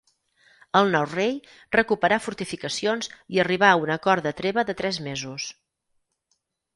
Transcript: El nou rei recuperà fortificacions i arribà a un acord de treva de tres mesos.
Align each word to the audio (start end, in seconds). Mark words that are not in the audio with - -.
El 0.77 0.87
nou 0.93 1.03
rei 1.09 1.35
recuperà 1.75 2.17
fortificacions 2.27 3.11
i 3.35 3.41
arribà 3.43 3.69
a 3.73 3.75
un 3.83 3.91
acord 3.97 4.25
de 4.29 4.31
treva 4.41 4.65
de 4.71 4.75
tres 4.81 4.99
mesos. 5.09 5.47